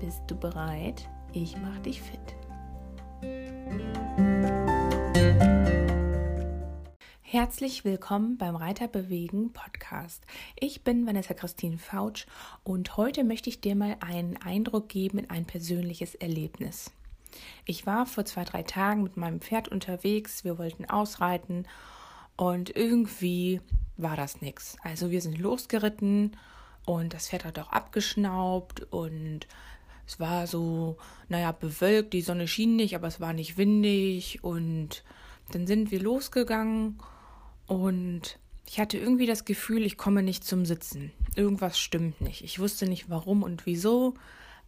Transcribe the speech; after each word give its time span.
Bist 0.00 0.22
du 0.26 0.36
bereit? 0.36 1.08
Ich 1.32 1.56
mach 1.56 1.78
dich 1.78 2.02
fit. 2.02 2.20
Herzlich 7.22 7.84
willkommen 7.84 8.36
beim 8.36 8.56
Reiter 8.56 8.88
bewegen 8.88 9.52
Podcast. 9.52 10.24
Ich 10.58 10.82
bin 10.82 11.06
Vanessa 11.06 11.34
Christine 11.34 11.78
Fautsch 11.78 12.26
und 12.64 12.96
heute 12.96 13.24
möchte 13.24 13.50
ich 13.50 13.60
dir 13.60 13.76
mal 13.76 13.96
einen 14.00 14.36
Eindruck 14.36 14.88
geben 14.88 15.18
in 15.18 15.30
ein 15.30 15.44
persönliches 15.44 16.14
Erlebnis. 16.14 16.90
Ich 17.64 17.86
war 17.86 18.06
vor 18.06 18.24
zwei, 18.24 18.44
drei 18.44 18.62
Tagen 18.62 19.02
mit 19.02 19.16
meinem 19.16 19.40
Pferd 19.40 19.68
unterwegs, 19.68 20.44
wir 20.44 20.58
wollten 20.58 20.84
ausreiten 20.84 21.66
und 22.36 22.74
irgendwie 22.74 23.60
war 23.96 24.16
das 24.16 24.40
nichts. 24.40 24.76
Also 24.82 25.10
wir 25.10 25.20
sind 25.20 25.38
losgeritten 25.38 26.36
und 26.84 27.14
das 27.14 27.28
Pferd 27.28 27.44
hat 27.44 27.58
auch 27.58 27.70
abgeschnaubt 27.70 28.92
und 28.92 29.46
es 30.06 30.20
war 30.20 30.46
so, 30.46 30.96
naja, 31.28 31.52
bewölkt, 31.52 32.12
die 32.12 32.22
Sonne 32.22 32.46
schien 32.48 32.76
nicht, 32.76 32.94
aber 32.94 33.08
es 33.08 33.20
war 33.20 33.32
nicht 33.32 33.56
windig. 33.56 34.42
Und 34.42 35.02
dann 35.52 35.66
sind 35.66 35.90
wir 35.90 36.00
losgegangen 36.00 36.98
und 37.66 38.38
ich 38.66 38.80
hatte 38.80 38.98
irgendwie 38.98 39.26
das 39.26 39.44
Gefühl, 39.44 39.84
ich 39.84 39.96
komme 39.96 40.22
nicht 40.22 40.44
zum 40.44 40.64
Sitzen. 40.64 41.12
Irgendwas 41.36 41.78
stimmt 41.78 42.20
nicht. 42.20 42.42
Ich 42.42 42.58
wusste 42.58 42.86
nicht 42.86 43.10
warum 43.10 43.42
und 43.42 43.66
wieso. 43.66 44.14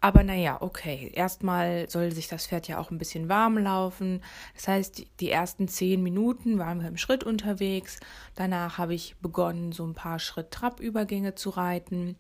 Aber 0.01 0.23
naja, 0.23 0.59
okay. 0.61 1.11
Erstmal 1.15 1.89
soll 1.89 2.13
sich 2.13 2.29
das 2.29 2.47
Pferd 2.47 2.69
ja 2.69 2.79
auch 2.79 2.91
ein 2.91 2.99
bisschen 2.99 3.29
warm 3.29 3.57
laufen. 3.57 4.23
Das 4.55 4.69
heißt, 4.69 5.07
die 5.21 5.31
ersten 5.31 5.69
zehn 5.69 6.03
Minuten 6.03 6.59
waren 6.59 6.81
wir 6.81 6.89
im 6.89 6.99
Schritt 6.99 7.25
unterwegs. 7.25 7.99
Danach 8.35 8.79
habe 8.79 8.95
ich 8.95 9.17
begonnen, 9.23 9.73
so 9.73 9.87
ein 9.87 9.95
paar 9.95 10.19
Schritt-Trab-Übergänge 10.19 11.35
zu 11.35 11.51
reiten 11.51 12.17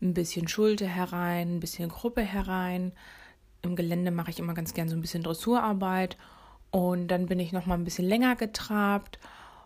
ein 0.00 0.14
bisschen 0.14 0.48
Schulter 0.48 0.86
herein, 0.86 1.56
ein 1.56 1.60
bisschen 1.60 1.88
Gruppe 1.88 2.22
herein. 2.22 2.92
Im 3.62 3.76
Gelände 3.76 4.10
mache 4.10 4.30
ich 4.30 4.38
immer 4.38 4.54
ganz 4.54 4.74
gern 4.74 4.88
so 4.88 4.96
ein 4.96 5.00
bisschen 5.00 5.22
Dressurarbeit. 5.22 6.16
Und 6.70 7.08
dann 7.08 7.26
bin 7.26 7.40
ich 7.40 7.52
noch 7.52 7.66
mal 7.66 7.74
ein 7.74 7.84
bisschen 7.84 8.06
länger 8.06 8.36
getrabt. 8.36 9.18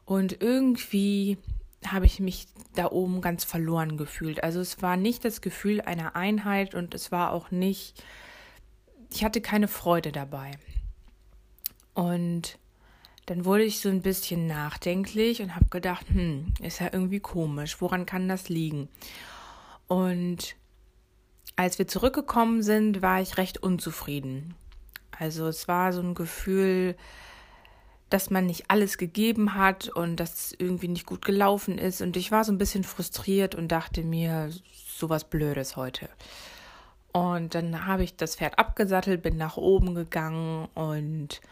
Und 0.05 0.41
irgendwie 0.41 1.39
habe 1.87 2.07
ich 2.07 2.21
mich 2.21 2.47
da 2.75 2.91
oben 2.91 3.21
ganz 3.21 3.45
verloren 3.45 3.97
gefühlt. 3.97 4.43
Also 4.43 4.61
es 4.61 4.83
war 4.83 4.97
nicht 4.97 5.25
das 5.25 5.41
Gefühl 5.41 5.81
einer 5.81 6.17
Einheit 6.17 6.75
und 6.75 6.95
es 6.95 7.13
war 7.13 7.33
auch 7.33 7.51
nicht, 7.51 8.03
ich 9.11 9.25
hatte 9.25 9.41
keine 9.41 9.69
Freude 9.69 10.13
dabei. 10.13 10.53
Und 11.95 12.59
dann 13.27 13.45
wurde 13.45 13.65
ich 13.65 13.81
so 13.81 13.89
ein 13.89 14.03
bisschen 14.03 14.47
nachdenklich 14.47 15.43
und 15.43 15.55
habe 15.55 15.67
gedacht, 15.67 16.07
hm, 16.09 16.55
ist 16.61 16.81
ja 16.81 16.89
irgendwie 16.93 17.21
komisch, 17.21 17.81
woran 17.81 18.07
kann 18.07 18.29
das 18.29 18.49
liegen? 18.49 18.89
Und 19.93 20.57
als 21.55 21.79
wir 21.79 21.87
zurückgekommen 21.87 22.63
sind, 22.63 23.03
war 23.03 23.21
ich 23.21 23.37
recht 23.37 23.63
unzufrieden. 23.63 24.55
Also 25.19 25.47
es 25.49 25.69
war 25.69 25.93
so 25.93 26.01
ein 26.01 26.15
Gefühl, 26.15 26.97
dass 28.09 28.31
man 28.31 28.47
nicht 28.47 28.71
alles 28.71 28.97
gegeben 28.97 29.55
hat 29.55 29.91
und 29.91 30.17
dass 30.17 30.33
es 30.33 30.55
irgendwie 30.59 30.89
nicht 30.89 31.05
gut 31.05 31.27
gelaufen 31.27 31.77
ist. 31.77 32.01
Und 32.01 32.17
ich 32.17 32.33
war 32.33 32.43
so 32.43 32.53
ein 32.53 32.59
bisschen 32.59 32.85
frustriert 32.85 33.55
und 33.55 33.69
dachte 33.69 34.03
mir, 34.03 34.51
sowas 34.73 35.25
Blödes 35.25 35.77
heute. 35.77 36.09
Und 37.13 37.55
dann 37.55 37.85
habe 37.85 38.03
ich 38.03 38.17
das 38.17 38.37
Pferd 38.37 38.59
abgesattelt, 38.59 39.23
bin 39.23 39.37
nach 39.37 39.59
oben 39.59 39.95
gegangen 39.95 40.69
und 40.73 41.43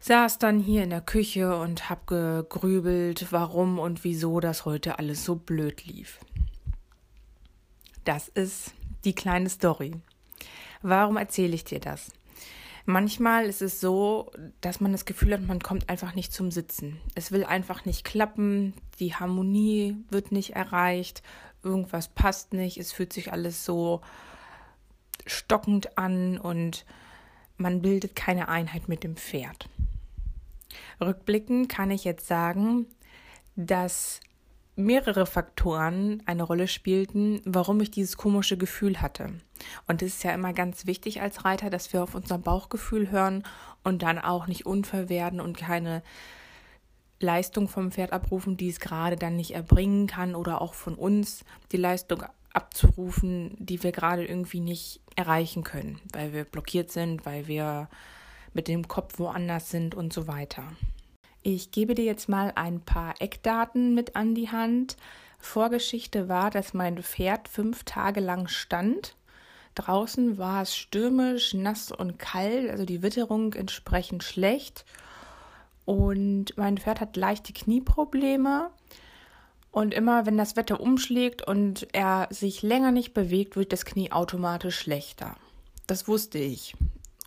saß 0.00 0.38
dann 0.38 0.58
hier 0.58 0.82
in 0.82 0.90
der 0.90 1.00
Küche 1.00 1.56
und 1.56 1.90
habe 1.90 2.42
gegrübelt, 2.42 3.28
warum 3.30 3.78
und 3.78 4.02
wieso 4.02 4.40
das 4.40 4.64
heute 4.64 4.98
alles 4.98 5.24
so 5.24 5.36
blöd 5.36 5.86
lief. 5.86 6.18
Das 8.06 8.28
ist 8.28 8.72
die 9.04 9.14
kleine 9.14 9.50
Story. 9.50 9.92
Warum 10.80 11.16
erzähle 11.16 11.56
ich 11.56 11.64
dir 11.64 11.80
das? 11.80 12.12
Manchmal 12.84 13.46
ist 13.46 13.62
es 13.62 13.80
so, 13.80 14.30
dass 14.60 14.80
man 14.80 14.92
das 14.92 15.06
Gefühl 15.06 15.32
hat, 15.32 15.42
man 15.42 15.58
kommt 15.58 15.88
einfach 15.88 16.14
nicht 16.14 16.32
zum 16.32 16.52
Sitzen. 16.52 17.00
Es 17.16 17.32
will 17.32 17.44
einfach 17.44 17.84
nicht 17.84 18.04
klappen, 18.04 18.74
die 19.00 19.16
Harmonie 19.16 19.96
wird 20.08 20.30
nicht 20.30 20.50
erreicht, 20.50 21.24
irgendwas 21.64 22.06
passt 22.06 22.52
nicht, 22.52 22.78
es 22.78 22.92
fühlt 22.92 23.12
sich 23.12 23.32
alles 23.32 23.64
so 23.64 24.02
stockend 25.26 25.98
an 25.98 26.38
und 26.38 26.86
man 27.56 27.82
bildet 27.82 28.14
keine 28.14 28.48
Einheit 28.48 28.88
mit 28.88 29.02
dem 29.02 29.16
Pferd. 29.16 29.68
Rückblickend 31.00 31.68
kann 31.68 31.90
ich 31.90 32.04
jetzt 32.04 32.28
sagen, 32.28 32.86
dass 33.56 34.20
mehrere 34.76 35.24
Faktoren 35.24 36.22
eine 36.26 36.42
Rolle 36.42 36.68
spielten, 36.68 37.40
warum 37.44 37.80
ich 37.80 37.90
dieses 37.90 38.16
komische 38.16 38.58
Gefühl 38.58 39.00
hatte. 39.00 39.30
Und 39.88 40.02
es 40.02 40.16
ist 40.16 40.24
ja 40.24 40.32
immer 40.32 40.52
ganz 40.52 40.86
wichtig 40.86 41.22
als 41.22 41.44
Reiter, 41.44 41.70
dass 41.70 41.92
wir 41.92 42.02
auf 42.02 42.14
unser 42.14 42.38
Bauchgefühl 42.38 43.10
hören 43.10 43.42
und 43.82 44.02
dann 44.02 44.18
auch 44.18 44.46
nicht 44.46 44.66
unfair 44.66 45.08
werden 45.08 45.40
und 45.40 45.56
keine 45.56 46.02
Leistung 47.18 47.68
vom 47.68 47.90
Pferd 47.90 48.12
abrufen, 48.12 48.58
die 48.58 48.68
es 48.68 48.78
gerade 48.78 49.16
dann 49.16 49.36
nicht 49.36 49.52
erbringen 49.52 50.06
kann 50.06 50.34
oder 50.34 50.60
auch 50.60 50.74
von 50.74 50.94
uns 50.94 51.44
die 51.72 51.78
Leistung 51.78 52.22
abzurufen, 52.52 53.56
die 53.58 53.82
wir 53.82 53.92
gerade 53.92 54.26
irgendwie 54.26 54.60
nicht 54.60 55.00
erreichen 55.14 55.64
können, 55.64 56.00
weil 56.12 56.34
wir 56.34 56.44
blockiert 56.44 56.90
sind, 56.90 57.24
weil 57.24 57.46
wir 57.46 57.88
mit 58.52 58.68
dem 58.68 58.88
Kopf 58.88 59.18
woanders 59.18 59.70
sind 59.70 59.94
und 59.94 60.12
so 60.12 60.26
weiter. 60.26 60.64
Ich 61.48 61.70
gebe 61.70 61.94
dir 61.94 62.04
jetzt 62.04 62.28
mal 62.28 62.50
ein 62.56 62.80
paar 62.80 63.14
Eckdaten 63.20 63.94
mit 63.94 64.16
an 64.16 64.34
die 64.34 64.50
Hand. 64.50 64.96
Vorgeschichte 65.38 66.28
war, 66.28 66.50
dass 66.50 66.74
mein 66.74 67.00
Pferd 67.00 67.46
fünf 67.46 67.84
Tage 67.84 68.18
lang 68.18 68.48
stand. 68.48 69.14
Draußen 69.76 70.38
war 70.38 70.62
es 70.62 70.74
stürmisch, 70.74 71.54
nass 71.54 71.92
und 71.92 72.18
kalt, 72.18 72.68
also 72.68 72.84
die 72.84 73.00
Witterung 73.00 73.52
entsprechend 73.52 74.24
schlecht. 74.24 74.84
Und 75.84 76.56
mein 76.56 76.78
Pferd 76.78 77.00
hat 77.00 77.16
leichte 77.16 77.52
Knieprobleme. 77.52 78.70
Und 79.70 79.94
immer 79.94 80.26
wenn 80.26 80.36
das 80.36 80.56
Wetter 80.56 80.80
umschlägt 80.80 81.46
und 81.46 81.86
er 81.92 82.26
sich 82.30 82.62
länger 82.62 82.90
nicht 82.90 83.14
bewegt, 83.14 83.54
wird 83.54 83.72
das 83.72 83.84
Knie 83.84 84.10
automatisch 84.10 84.80
schlechter. 84.80 85.36
Das 85.86 86.08
wusste 86.08 86.38
ich. 86.38 86.74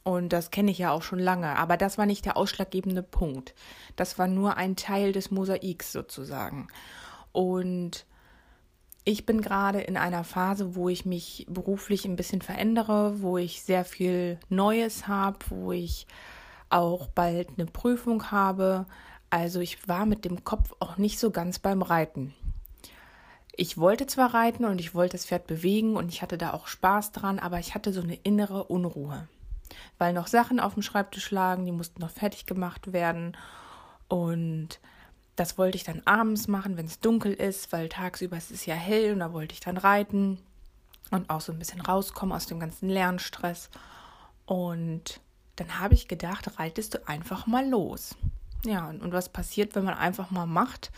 Und 0.04 0.30
das 0.34 0.52
kenne 0.52 0.72
ich 0.72 0.78
ja 0.78 0.92
auch 0.92 1.04
schon 1.04 1.20
lange. 1.20 1.58
Aber 1.58 1.78
das 1.78 1.98
war 1.98 2.06
nicht 2.06 2.26
der 2.26 2.38
ausschlaggebende 2.38 3.04
Punkt. 3.04 3.54
Das 3.96 4.18
war 4.18 4.28
nur 4.28 4.58
ein 4.58 4.76
Teil 4.76 5.12
des 5.12 5.32
Mosaiks 5.32 5.92
sozusagen. 5.92 6.68
Und 7.32 8.06
ich 9.06 9.26
bin 9.26 9.42
gerade 9.42 9.82
in 9.82 9.98
einer 9.98 10.24
Phase, 10.24 10.76
wo 10.76 10.90
ich 10.90 11.06
mich 11.06 11.46
beruflich 11.50 12.06
ein 12.06 12.16
bisschen 12.16 12.42
verändere, 12.42 13.22
wo 13.22 13.38
ich 13.38 13.64
sehr 13.64 13.86
viel 13.86 14.40
Neues 14.50 15.08
habe, 15.08 15.40
wo 15.50 15.72
ich 15.72 16.08
auch 16.70 17.08
bald 17.08 17.50
eine 17.58 17.66
Prüfung 17.66 18.32
habe. 18.32 18.86
Also 19.30 19.60
ich 19.60 19.88
war 19.88 20.06
mit 20.06 20.26
dem 20.26 20.44
Kopf 20.44 20.76
auch 20.80 20.98
nicht 20.98 21.20
so 21.20 21.32
ganz 21.32 21.60
beim 21.60 21.82
Reiten. 21.82 22.34
Ich 23.56 23.78
wollte 23.78 24.08
zwar 24.08 24.34
reiten 24.34 24.64
und 24.64 24.80
ich 24.80 24.96
wollte 24.96 25.18
das 25.18 25.26
Pferd 25.26 25.46
bewegen 25.46 25.98
und 25.98 26.10
ich 26.10 26.22
hatte 26.22 26.38
da 26.38 26.54
auch 26.54 26.68
Spaß 26.68 27.12
dran, 27.12 27.40
aber 27.40 27.60
ich 27.60 27.76
hatte 27.76 27.92
so 27.92 28.02
eine 28.02 28.16
innere 28.16 28.64
Unruhe 28.64 29.28
weil 29.98 30.14
noch 30.14 30.28
Sachen 30.28 30.60
auf 30.60 30.74
dem 30.74 30.84
Schreibtisch 30.84 31.32
lagen, 31.32 31.66
die 31.66 31.72
mussten 31.72 32.02
noch 32.02 32.12
fertig 32.12 32.46
gemacht 32.46 32.94
werden. 32.94 33.38
Und 34.08 34.80
das 35.36 35.58
wollte 35.58 35.78
ich 35.78 35.84
dann 35.84 36.02
abends 36.06 36.48
machen, 36.48 36.78
wenn 36.78 36.86
es 36.86 37.00
dunkel 37.00 37.34
ist, 37.34 37.72
weil 37.72 37.90
tagsüber 37.90 38.38
ist 38.38 38.52
es 38.52 38.66
ja 38.66 38.76
hell 38.76 39.14
und 39.14 39.20
da 39.20 39.34
wollte 39.34 39.54
ich 39.54 39.60
dann 39.60 39.78
reiten 39.78 40.40
und 41.12 41.30
auch 41.30 41.42
so 41.42 41.52
ein 41.52 41.60
bisschen 41.60 41.82
rauskommen 41.82 42.36
aus 42.36 42.46
dem 42.46 42.60
ganzen 42.60 42.90
Lernstress. 42.90 43.70
Und 44.46 45.22
dann 45.56 45.80
habe 45.80 45.94
ich 45.94 46.08
gedacht, 46.08 46.60
reitest 46.60 46.96
du 46.96 47.08
einfach 47.08 47.48
mal 47.48 47.68
los. 47.68 48.16
Ja, 48.66 48.90
und 48.90 49.14
was 49.14 49.30
passiert, 49.30 49.76
wenn 49.76 49.86
man 49.86 49.94
einfach 49.94 50.32
mal 50.32 50.46
macht 50.46 50.92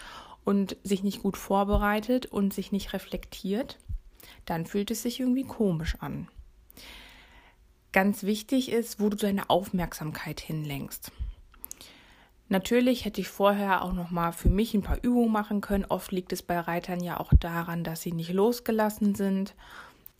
und 0.44 0.75
sich 0.83 1.03
nicht 1.03 1.21
gut 1.21 1.38
vorbereitet 1.38 2.25
und 2.25 2.53
sich 2.53 2.71
nicht 2.71 2.94
reflektiert? 2.94 3.77
Dann 4.45 4.65
fühlt 4.65 4.89
es 4.89 5.03
sich 5.03 5.19
irgendwie 5.19 5.44
komisch 5.44 5.95
an 6.00 6.27
ganz 7.93 8.23
wichtig 8.23 8.71
ist, 8.71 8.99
wo 8.99 9.09
du 9.09 9.17
deine 9.17 9.49
Aufmerksamkeit 9.49 10.39
hinlenkst. 10.39 11.11
Natürlich 12.49 13.05
hätte 13.05 13.21
ich 13.21 13.29
vorher 13.29 13.81
auch 13.81 13.93
noch 13.93 14.11
mal 14.11 14.33
für 14.33 14.49
mich 14.49 14.73
ein 14.73 14.81
paar 14.81 14.97
Übungen 15.01 15.31
machen 15.31 15.61
können. 15.61 15.85
Oft 15.85 16.11
liegt 16.11 16.33
es 16.33 16.41
bei 16.41 16.59
Reitern 16.59 17.01
ja 17.01 17.19
auch 17.19 17.31
daran, 17.39 17.85
dass 17.85 18.01
sie 18.01 18.11
nicht 18.11 18.33
losgelassen 18.33 19.15
sind, 19.15 19.55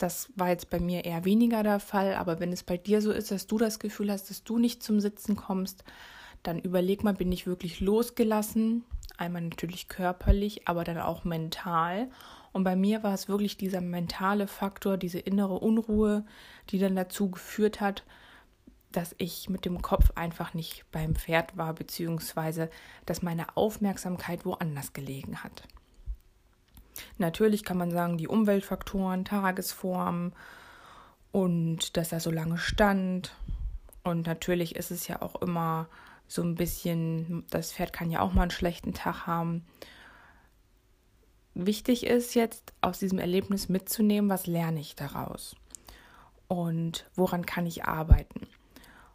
Das 0.02 0.30
war 0.34 0.48
jetzt 0.48 0.68
bei 0.68 0.80
mir 0.80 1.04
eher 1.04 1.24
weniger 1.24 1.62
der 1.62 1.78
Fall, 1.78 2.14
aber 2.14 2.40
wenn 2.40 2.52
es 2.52 2.64
bei 2.64 2.76
dir 2.76 3.00
so 3.00 3.12
ist, 3.12 3.30
dass 3.30 3.46
du 3.46 3.56
das 3.56 3.78
Gefühl 3.78 4.10
hast, 4.10 4.30
dass 4.30 4.42
du 4.42 4.58
nicht 4.58 4.82
zum 4.82 4.98
Sitzen 4.98 5.36
kommst, 5.36 5.84
dann 6.42 6.58
überleg 6.58 7.04
mal, 7.04 7.14
bin 7.14 7.30
ich 7.30 7.46
wirklich 7.46 7.78
losgelassen? 7.78 8.84
Einmal 9.16 9.42
natürlich 9.42 9.86
körperlich, 9.86 10.66
aber 10.66 10.82
dann 10.82 10.98
auch 10.98 11.22
mental. 11.22 12.10
Und 12.52 12.64
bei 12.64 12.76
mir 12.76 13.02
war 13.02 13.14
es 13.14 13.28
wirklich 13.28 13.56
dieser 13.56 13.80
mentale 13.80 14.46
Faktor, 14.46 14.98
diese 14.98 15.18
innere 15.18 15.54
Unruhe, 15.54 16.24
die 16.70 16.78
dann 16.78 16.94
dazu 16.94 17.30
geführt 17.30 17.80
hat, 17.80 18.04
dass 18.90 19.14
ich 19.18 19.48
mit 19.48 19.64
dem 19.64 19.80
Kopf 19.80 20.12
einfach 20.16 20.52
nicht 20.52 20.84
beim 20.92 21.14
Pferd 21.14 21.56
war, 21.56 21.72
beziehungsweise 21.72 22.70
dass 23.06 23.22
meine 23.22 23.56
Aufmerksamkeit 23.56 24.44
woanders 24.44 24.92
gelegen 24.92 25.42
hat. 25.42 25.62
Natürlich 27.18 27.64
kann 27.64 27.78
man 27.78 27.90
sagen, 27.90 28.18
die 28.18 28.28
Umweltfaktoren, 28.28 29.24
Tagesform 29.24 30.32
und 31.30 31.96
dass 31.96 32.12
er 32.12 32.20
so 32.20 32.30
lange 32.30 32.58
stand. 32.58 33.34
Und 34.04 34.26
natürlich 34.26 34.76
ist 34.76 34.90
es 34.90 35.08
ja 35.08 35.22
auch 35.22 35.40
immer 35.40 35.88
so 36.28 36.42
ein 36.42 36.54
bisschen, 36.54 37.44
das 37.50 37.72
Pferd 37.72 37.92
kann 37.92 38.10
ja 38.10 38.20
auch 38.20 38.32
mal 38.34 38.42
einen 38.42 38.50
schlechten 38.50 38.92
Tag 38.92 39.26
haben. 39.26 39.64
Wichtig 41.54 42.06
ist 42.06 42.34
jetzt 42.34 42.72
aus 42.80 42.98
diesem 42.98 43.18
Erlebnis 43.18 43.68
mitzunehmen, 43.68 44.30
was 44.30 44.46
lerne 44.46 44.80
ich 44.80 44.96
daraus 44.96 45.54
und 46.48 47.06
woran 47.14 47.46
kann 47.46 47.66
ich 47.66 47.84
arbeiten. 47.84 48.46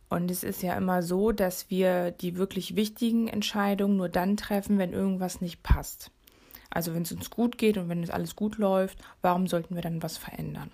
Und 0.09 0.31
es 0.31 0.43
ist 0.43 0.63
ja 0.63 0.75
immer 0.75 1.03
so, 1.03 1.31
dass 1.31 1.69
wir 1.69 2.11
die 2.11 2.37
wirklich 2.37 2.75
wichtigen 2.75 3.27
Entscheidungen 3.27 3.97
nur 3.97 4.09
dann 4.09 4.37
treffen, 4.37 4.77
wenn 4.77 4.93
irgendwas 4.93 5.41
nicht 5.41 5.63
passt. 5.63 6.11
Also 6.69 6.93
wenn 6.93 7.01
es 7.01 7.11
uns 7.11 7.29
gut 7.29 7.57
geht 7.57 7.77
und 7.77 7.89
wenn 7.89 8.03
es 8.03 8.09
alles 8.09 8.35
gut 8.35 8.57
läuft, 8.57 8.99
warum 9.21 9.47
sollten 9.47 9.75
wir 9.75 9.81
dann 9.81 10.03
was 10.03 10.17
verändern? 10.17 10.71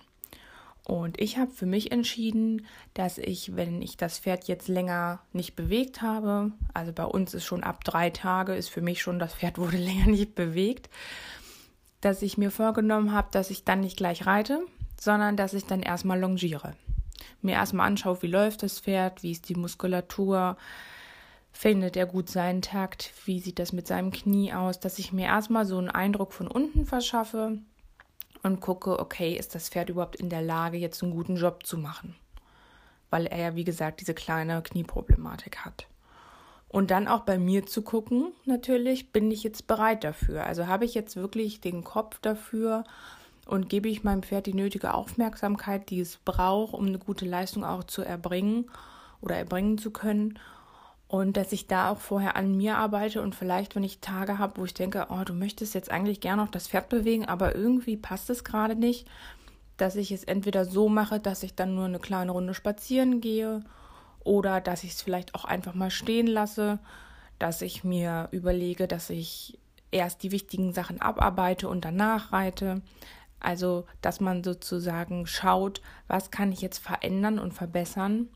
Und 0.86 1.18
ich 1.18 1.38
habe 1.38 1.50
für 1.50 1.66
mich 1.66 1.92
entschieden, 1.92 2.66
dass 2.92 3.16
ich, 3.16 3.56
wenn 3.56 3.80
ich 3.80 3.96
das 3.96 4.18
Pferd 4.18 4.48
jetzt 4.48 4.68
länger 4.68 5.20
nicht 5.32 5.56
bewegt 5.56 6.02
habe, 6.02 6.52
also 6.74 6.92
bei 6.92 7.04
uns 7.04 7.32
ist 7.32 7.44
schon 7.44 7.64
ab 7.64 7.84
drei 7.84 8.10
Tage, 8.10 8.54
ist 8.54 8.68
für 8.68 8.82
mich 8.82 9.00
schon, 9.00 9.18
das 9.18 9.34
Pferd 9.34 9.58
wurde 9.58 9.78
länger 9.78 10.06
nicht 10.06 10.34
bewegt, 10.34 10.90
dass 12.04 12.22
ich 12.22 12.36
mir 12.36 12.50
vorgenommen 12.50 13.12
habe, 13.12 13.28
dass 13.30 13.50
ich 13.50 13.64
dann 13.64 13.80
nicht 13.80 13.96
gleich 13.96 14.26
reite, 14.26 14.66
sondern 15.00 15.36
dass 15.36 15.54
ich 15.54 15.64
dann 15.64 15.80
erstmal 15.80 16.20
longiere. 16.20 16.74
Mir 17.40 17.54
erstmal 17.54 17.86
anschaue, 17.86 18.20
wie 18.22 18.26
läuft 18.26 18.62
das 18.62 18.80
Pferd, 18.80 19.22
wie 19.22 19.32
ist 19.32 19.48
die 19.48 19.54
Muskulatur, 19.54 20.56
findet 21.52 21.96
er 21.96 22.06
gut 22.06 22.28
seinen 22.28 22.62
Takt, 22.62 23.12
wie 23.24 23.40
sieht 23.40 23.58
das 23.58 23.72
mit 23.72 23.86
seinem 23.86 24.10
Knie 24.10 24.52
aus, 24.52 24.80
dass 24.80 24.98
ich 24.98 25.12
mir 25.12 25.26
erstmal 25.26 25.64
so 25.64 25.78
einen 25.78 25.88
Eindruck 25.88 26.32
von 26.32 26.48
unten 26.48 26.84
verschaffe 26.84 27.58
und 28.42 28.60
gucke, 28.60 28.98
okay, 28.98 29.34
ist 29.34 29.54
das 29.54 29.68
Pferd 29.68 29.88
überhaupt 29.88 30.16
in 30.16 30.28
der 30.28 30.42
Lage, 30.42 30.76
jetzt 30.76 31.02
einen 31.02 31.12
guten 31.12 31.36
Job 31.36 31.64
zu 31.64 31.78
machen? 31.78 32.16
Weil 33.08 33.26
er 33.26 33.38
ja, 33.38 33.54
wie 33.54 33.64
gesagt, 33.64 34.00
diese 34.00 34.14
kleine 34.14 34.60
Knieproblematik 34.62 35.64
hat. 35.64 35.86
Und 36.74 36.90
dann 36.90 37.06
auch 37.06 37.20
bei 37.20 37.38
mir 37.38 37.66
zu 37.66 37.82
gucken, 37.82 38.32
natürlich, 38.46 39.12
bin 39.12 39.30
ich 39.30 39.44
jetzt 39.44 39.68
bereit 39.68 40.02
dafür? 40.02 40.44
Also 40.44 40.66
habe 40.66 40.84
ich 40.84 40.92
jetzt 40.92 41.14
wirklich 41.14 41.60
den 41.60 41.84
Kopf 41.84 42.18
dafür 42.18 42.82
und 43.46 43.68
gebe 43.68 43.88
ich 43.88 44.02
meinem 44.02 44.24
Pferd 44.24 44.46
die 44.46 44.54
nötige 44.54 44.92
Aufmerksamkeit, 44.92 45.88
die 45.88 46.00
es 46.00 46.16
braucht, 46.16 46.74
um 46.74 46.86
eine 46.86 46.98
gute 46.98 47.26
Leistung 47.26 47.64
auch 47.64 47.84
zu 47.84 48.02
erbringen 48.02 48.68
oder 49.20 49.36
erbringen 49.36 49.78
zu 49.78 49.92
können? 49.92 50.36
Und 51.06 51.36
dass 51.36 51.52
ich 51.52 51.68
da 51.68 51.90
auch 51.90 51.98
vorher 51.98 52.34
an 52.34 52.56
mir 52.56 52.76
arbeite 52.76 53.22
und 53.22 53.36
vielleicht, 53.36 53.76
wenn 53.76 53.84
ich 53.84 54.00
Tage 54.00 54.38
habe, 54.40 54.60
wo 54.60 54.64
ich 54.64 54.74
denke, 54.74 55.06
oh, 55.10 55.22
du 55.24 55.32
möchtest 55.32 55.76
jetzt 55.76 55.92
eigentlich 55.92 56.20
gerne 56.20 56.42
noch 56.42 56.50
das 56.50 56.66
Pferd 56.66 56.88
bewegen, 56.88 57.24
aber 57.24 57.54
irgendwie 57.54 57.96
passt 57.96 58.30
es 58.30 58.42
gerade 58.42 58.74
nicht, 58.74 59.06
dass 59.76 59.94
ich 59.94 60.10
es 60.10 60.24
entweder 60.24 60.64
so 60.64 60.88
mache, 60.88 61.20
dass 61.20 61.44
ich 61.44 61.54
dann 61.54 61.76
nur 61.76 61.84
eine 61.84 62.00
kleine 62.00 62.32
Runde 62.32 62.52
spazieren 62.52 63.20
gehe 63.20 63.62
oder 64.24 64.60
dass 64.60 64.84
ich 64.84 64.92
es 64.92 65.02
vielleicht 65.02 65.34
auch 65.34 65.44
einfach 65.44 65.74
mal 65.74 65.90
stehen 65.90 66.26
lasse, 66.26 66.78
dass 67.38 67.62
ich 67.62 67.84
mir 67.84 68.28
überlege, 68.32 68.88
dass 68.88 69.10
ich 69.10 69.58
erst 69.90 70.22
die 70.22 70.32
wichtigen 70.32 70.72
Sachen 70.72 71.00
abarbeite 71.00 71.68
und 71.68 71.84
danach 71.84 72.32
reite. 72.32 72.82
Also, 73.38 73.84
dass 74.00 74.20
man 74.20 74.42
sozusagen 74.42 75.26
schaut, 75.26 75.82
was 76.08 76.30
kann 76.30 76.50
ich 76.50 76.62
jetzt 76.62 76.78
verändern 76.78 77.38
und 77.38 77.52
verbessern 77.52 78.28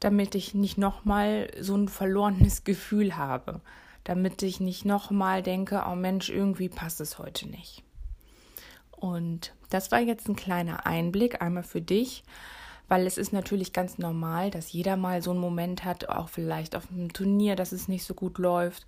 damit 0.00 0.34
ich 0.34 0.54
nicht 0.54 0.78
nochmal 0.78 1.50
so 1.60 1.76
ein 1.76 1.88
verlorenes 1.88 2.64
Gefühl 2.64 3.16
habe, 3.16 3.60
damit 4.02 4.42
ich 4.42 4.58
nicht 4.58 4.84
nochmal 4.84 5.42
denke, 5.42 5.84
oh 5.88 5.94
Mensch, 5.94 6.30
irgendwie 6.30 6.70
passt 6.70 7.00
es 7.00 7.18
heute 7.18 7.48
nicht. 7.48 7.84
Und 8.90 9.54
das 9.68 9.92
war 9.92 10.00
jetzt 10.00 10.28
ein 10.28 10.36
kleiner 10.36 10.86
Einblick 10.86 11.40
einmal 11.40 11.62
für 11.62 11.80
dich, 11.80 12.24
weil 12.90 13.06
es 13.06 13.18
ist 13.18 13.32
natürlich 13.32 13.72
ganz 13.72 13.98
normal, 13.98 14.50
dass 14.50 14.72
jeder 14.72 14.96
mal 14.96 15.22
so 15.22 15.30
einen 15.30 15.38
Moment 15.38 15.84
hat, 15.84 16.08
auch 16.08 16.28
vielleicht 16.28 16.74
auf 16.74 16.90
einem 16.90 17.12
Turnier, 17.12 17.54
dass 17.54 17.70
es 17.70 17.86
nicht 17.86 18.04
so 18.04 18.14
gut 18.14 18.38
läuft 18.38 18.84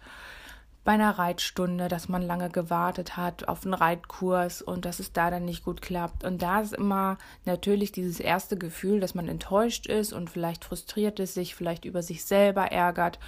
bei 0.82 0.90
einer 0.90 1.16
Reitstunde, 1.16 1.86
dass 1.86 2.08
man 2.08 2.20
lange 2.20 2.50
gewartet 2.50 3.16
hat 3.16 3.46
auf 3.46 3.64
einen 3.64 3.74
Reitkurs 3.74 4.60
und 4.60 4.84
dass 4.84 4.98
es 4.98 5.12
da 5.12 5.30
dann 5.30 5.44
nicht 5.44 5.64
gut 5.64 5.80
klappt. 5.82 6.24
Und 6.24 6.42
da 6.42 6.60
ist 6.60 6.74
immer 6.74 7.16
natürlich 7.44 7.92
dieses 7.92 8.18
erste 8.18 8.58
Gefühl, 8.58 8.98
dass 8.98 9.14
man 9.14 9.28
enttäuscht 9.28 9.86
ist 9.86 10.12
und 10.12 10.30
vielleicht 10.30 10.64
frustriert 10.64 11.20
ist, 11.20 11.34
sich 11.34 11.54
vielleicht 11.54 11.84
über 11.84 12.02
sich 12.02 12.24
selber 12.24 12.72
ärgert, 12.72 13.20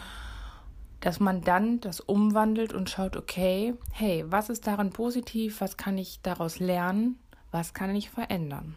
dass 0.99 1.20
man 1.20 1.43
dann 1.43 1.81
das 1.81 2.00
umwandelt 2.00 2.73
und 2.73 2.91
schaut, 2.91 3.17
okay, 3.17 3.75
hey, 3.93 4.25
was 4.27 4.49
ist 4.49 4.67
daran 4.67 4.91
positiv, 4.91 5.61
was 5.61 5.77
kann 5.77 5.99
ich 5.99 6.19
daraus 6.23 6.59
lernen, 6.59 7.20
was 7.53 7.75
kann 7.75 7.94
ich 7.94 8.11
verändern. 8.11 8.75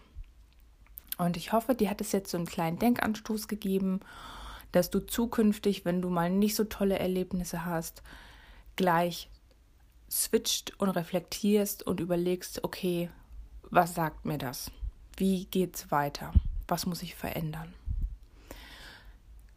Und 1.17 1.37
ich 1.37 1.51
hoffe, 1.51 1.75
dir 1.75 1.89
hat 1.89 2.01
es 2.01 2.11
jetzt 2.11 2.31
so 2.31 2.37
einen 2.37 2.45
kleinen 2.45 2.79
Denkanstoß 2.79 3.47
gegeben, 3.47 4.01
dass 4.71 4.89
du 4.89 4.99
zukünftig, 4.99 5.85
wenn 5.85 6.01
du 6.01 6.09
mal 6.09 6.29
nicht 6.29 6.55
so 6.55 6.63
tolle 6.63 6.99
Erlebnisse 6.99 7.65
hast, 7.65 8.03
gleich 8.75 9.29
switcht 10.09 10.79
und 10.79 10.89
reflektierst 10.89 11.83
und 11.83 11.99
überlegst, 11.99 12.63
okay, 12.63 13.09
was 13.69 13.95
sagt 13.95 14.25
mir 14.25 14.37
das? 14.37 14.71
Wie 15.17 15.45
geht's 15.45 15.91
weiter? 15.91 16.33
Was 16.67 16.85
muss 16.85 17.01
ich 17.01 17.15
verändern? 17.15 17.73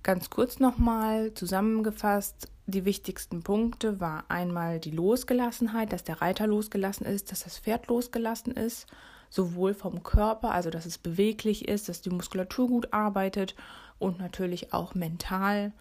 Ganz 0.03 0.31
kurz 0.31 0.59
nochmal 0.59 1.35
zusammengefasst, 1.35 2.49
die 2.67 2.85
wichtigsten 2.85 3.43
Punkte 3.43 4.01
war 4.01 4.25
einmal 4.29 4.81
die 4.81 4.93
Losgelassenheit, 4.93 5.93
dass 5.93 6.05
der 6.05 6.23
Reiter 6.23 6.47
losgelassen 6.47 7.05
ist, 7.05 7.31
dass 7.31 7.45
das 7.45 7.59
Pferd 7.59 7.89
losgelassen 7.89 8.53
ist, 8.53 8.87
sowohl 9.31 9.73
vom 9.73 10.03
Körper, 10.03 10.50
also 10.50 10.69
dass 10.69 10.85
es 10.85 10.99
beweglich 10.99 11.69
ist, 11.69 11.88
dass 11.88 12.02
die 12.02 12.11
Muskulatur 12.11 12.69
gut 12.69 12.93
arbeitet 12.93 13.55
und 13.99 14.19
natürlich 14.19 14.75
auch 14.75 14.95
mental. 14.95 15.73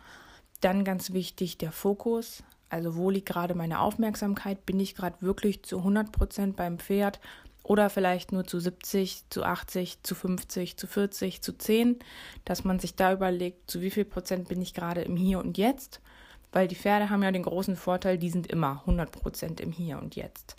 Dann 0.62 0.84
ganz 0.84 1.12
wichtig 1.12 1.58
der 1.58 1.72
Fokus, 1.72 2.44
also 2.70 2.96
wo 2.96 3.10
liegt 3.10 3.28
gerade 3.28 3.56
meine 3.56 3.80
Aufmerksamkeit? 3.82 4.66
Bin 4.66 4.80
ich 4.80 4.96
gerade 4.96 5.22
wirklich 5.22 5.64
zu 5.64 5.80
100 5.80 6.12
Prozent 6.12 6.56
beim 6.56 6.78
Pferd 6.78 7.20
oder 7.64 7.90
vielleicht 7.90 8.32
nur 8.32 8.46
zu 8.46 8.60
70, 8.60 9.26
zu 9.30 9.44
80, 9.44 10.04
zu 10.04 10.16
50, 10.16 10.78
zu 10.78 10.88
40, 10.88 11.42
zu 11.42 11.58
10? 11.58 12.00
Dass 12.46 12.64
man 12.64 12.80
sich 12.80 12.96
da 12.96 13.12
überlegt, 13.12 13.70
zu 13.70 13.82
wie 13.82 13.90
viel 13.90 14.06
Prozent 14.06 14.48
bin 14.48 14.62
ich 14.62 14.74
gerade 14.74 15.02
im 15.02 15.16
Hier 15.16 15.40
und 15.40 15.58
Jetzt? 15.58 16.00
Weil 16.52 16.68
die 16.68 16.76
Pferde 16.76 17.10
haben 17.10 17.24
ja 17.24 17.32
den 17.32 17.44
großen 17.44 17.76
Vorteil, 17.76 18.18
die 18.18 18.30
sind 18.30 18.48
immer 18.48 18.82
100 18.82 19.12
Prozent 19.12 19.62
im 19.62 19.72
Hier 19.72 20.00
und 20.00 20.16
Jetzt. 20.16 20.56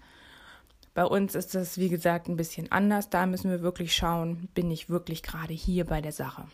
Bei 0.95 1.05
uns 1.05 1.35
ist 1.35 1.55
das, 1.55 1.79
wie 1.79 1.89
gesagt, 1.89 2.29
ein 2.29 2.37
bisschen 2.37 2.71
anders. 2.73 3.11
Da 3.11 3.27
müssen 3.27 3.51
wir 3.51 3.63
wirklich 3.63 3.95
schauen, 3.95 4.49
bin 4.55 4.71
ich 4.71 4.91
wirklich 4.91 5.23
gerade 5.23 5.55
hier 5.55 5.85
bei 5.85 6.01
der 6.01 6.13
Sache. 6.13 6.47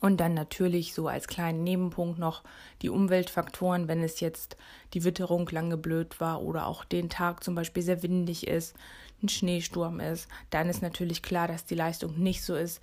Und 0.00 0.18
dann 0.18 0.34
natürlich 0.34 0.94
so 0.94 1.06
als 1.06 1.28
kleinen 1.28 1.62
Nebenpunkt 1.62 2.18
noch 2.18 2.42
die 2.82 2.88
Umweltfaktoren, 2.88 3.86
wenn 3.86 4.02
es 4.02 4.18
jetzt 4.20 4.56
die 4.94 5.04
Witterung 5.04 5.48
lange 5.50 5.76
blöd 5.76 6.20
war 6.20 6.42
oder 6.42 6.66
auch 6.66 6.84
den 6.84 7.08
Tag 7.08 7.44
zum 7.44 7.54
Beispiel 7.54 7.82
sehr 7.82 8.02
windig 8.02 8.48
ist, 8.48 8.74
ein 9.22 9.28
Schneesturm 9.28 10.00
ist, 10.00 10.28
dann 10.50 10.68
ist 10.68 10.82
natürlich 10.82 11.22
klar, 11.22 11.46
dass 11.46 11.64
die 11.64 11.76
Leistung 11.76 12.18
nicht 12.18 12.42
so 12.42 12.56
ist, 12.56 12.80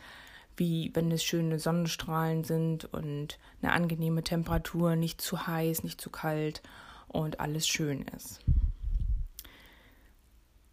wie 0.55 0.91
wenn 0.93 1.11
es 1.11 1.23
schöne 1.23 1.59
Sonnenstrahlen 1.59 2.43
sind 2.43 2.85
und 2.93 3.37
eine 3.61 3.73
angenehme 3.73 4.23
Temperatur, 4.23 4.95
nicht 4.95 5.21
zu 5.21 5.45
heiß, 5.45 5.83
nicht 5.83 5.99
zu 5.99 6.09
kalt 6.09 6.61
und 7.07 7.39
alles 7.39 7.67
schön 7.67 8.05
ist. 8.15 8.39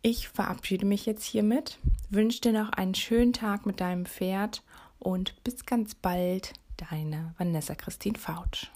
Ich 0.08 0.28
verabschiede 0.28 0.86
mich 0.86 1.04
jetzt 1.04 1.24
hiermit, 1.24 1.80
wünsche 2.10 2.40
dir 2.40 2.52
noch 2.52 2.68
einen 2.68 2.94
schönen 2.94 3.32
Tag 3.32 3.66
mit 3.66 3.80
deinem 3.80 4.06
Pferd 4.06 4.62
und 5.00 5.34
bis 5.42 5.66
ganz 5.66 5.96
bald, 5.96 6.52
deine 6.76 7.34
Vanessa 7.38 7.74
Christine 7.74 8.16
Fautsch. 8.16 8.70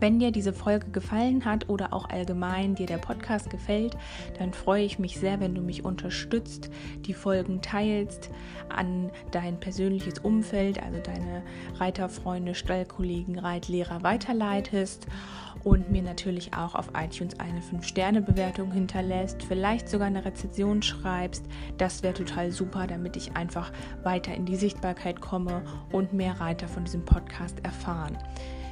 Wenn 0.00 0.18
dir 0.18 0.30
diese 0.30 0.52
Folge 0.52 0.90
gefallen 0.90 1.44
hat 1.44 1.68
oder 1.68 1.92
auch 1.92 2.08
allgemein 2.08 2.74
dir 2.74 2.86
der 2.86 2.98
Podcast 2.98 3.50
gefällt, 3.50 3.96
dann 4.38 4.52
freue 4.52 4.84
ich 4.84 4.98
mich 4.98 5.18
sehr, 5.18 5.40
wenn 5.40 5.54
du 5.54 5.60
mich 5.60 5.84
unterstützt, 5.84 6.70
die 7.00 7.14
Folgen 7.14 7.60
teilst, 7.62 8.30
an 8.68 9.10
dein 9.32 9.58
persönliches 9.58 10.20
Umfeld, 10.20 10.82
also 10.82 11.00
deine 11.00 11.42
Reiterfreunde, 11.76 12.54
Stallkollegen, 12.54 13.38
Reitlehrer 13.38 14.02
weiterleitest 14.02 15.06
und 15.64 15.90
mir 15.90 16.02
natürlich 16.02 16.54
auch 16.54 16.74
auf 16.74 16.90
iTunes 16.96 17.38
eine 17.40 17.60
5-Sterne-Bewertung 17.60 18.70
hinterlässt, 18.70 19.42
vielleicht 19.42 19.88
sogar 19.88 20.06
eine 20.06 20.24
Rezension 20.24 20.82
schreibst. 20.82 21.44
Das 21.76 22.02
wäre 22.02 22.14
total 22.14 22.52
super, 22.52 22.86
damit 22.86 23.16
ich 23.16 23.36
einfach 23.36 23.72
weiter 24.02 24.34
in 24.34 24.46
die 24.46 24.56
Sichtbarkeit 24.56 25.20
komme 25.20 25.62
und 25.90 26.12
mehr 26.12 26.40
Reiter 26.40 26.68
von 26.68 26.84
diesem 26.84 27.04
Podcast 27.04 27.64
erfahren. 27.64 28.16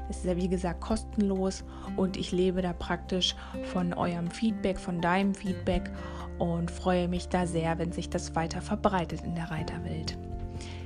Es 0.09 0.19
ist 0.19 0.25
ja 0.27 0.37
wie 0.37 0.49
gesagt 0.49 0.81
kostenlos 0.81 1.65
und 1.97 2.17
ich 2.17 2.33
lebe 2.33 2.63
da 2.63 2.73
praktisch 2.73 3.35
von 3.73 3.93
eurem 3.93 4.31
Feedback, 4.31 4.79
von 4.79 5.01
deinem 5.01 5.35
Feedback 5.35 5.91
und 6.39 6.71
freue 6.71 7.09
mich 7.09 7.29
da 7.29 7.47
sehr, 7.47 7.79
wenn 7.79 7.93
sich 7.93 8.11
das 8.11 8.35
weiter 8.35 8.61
verbreitet 8.61 9.23
in 9.25 9.35
der 9.35 9.51
Reiterwelt. 9.51 10.17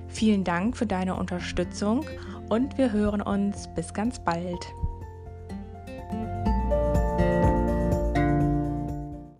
Vielen 0.08 0.44
Dank 0.44 0.76
für 0.76 0.86
deine 0.86 1.14
Unterstützung 1.14 2.04
und 2.48 2.78
wir 2.78 2.92
hören 2.92 3.22
uns 3.22 3.68
bis 3.74 3.94
ganz 3.94 4.18
bald. 4.18 4.66